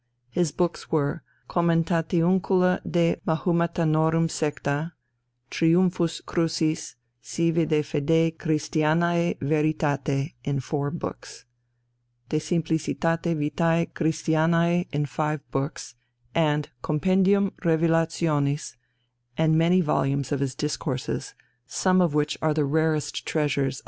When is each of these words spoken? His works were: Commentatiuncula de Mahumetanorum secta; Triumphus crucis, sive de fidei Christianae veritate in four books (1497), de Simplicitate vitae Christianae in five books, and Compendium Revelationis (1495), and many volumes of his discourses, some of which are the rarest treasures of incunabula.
His 0.31 0.51
works 0.57 0.89
were: 0.91 1.21
Commentatiuncula 1.47 2.81
de 2.89 3.17
Mahumetanorum 3.27 4.29
secta; 4.31 4.93
Triumphus 5.51 6.21
crucis, 6.25 6.95
sive 7.21 7.67
de 7.69 7.83
fidei 7.83 8.35
Christianae 8.35 9.37
veritate 9.39 10.33
in 10.43 10.59
four 10.59 10.89
books 10.89 11.45
(1497), 12.31 13.11
de 13.37 13.37
Simplicitate 13.37 13.39
vitae 13.39 13.85
Christianae 13.93 14.87
in 14.91 15.05
five 15.05 15.39
books, 15.51 15.93
and 16.33 16.69
Compendium 16.81 17.51
Revelationis 17.63 18.77
(1495), 19.37 19.37
and 19.37 19.55
many 19.55 19.81
volumes 19.81 20.31
of 20.31 20.39
his 20.39 20.55
discourses, 20.55 21.35
some 21.67 22.01
of 22.01 22.15
which 22.15 22.39
are 22.41 22.55
the 22.55 22.65
rarest 22.65 23.23
treasures 23.27 23.55
of 23.55 23.69
incunabula. 23.69 23.79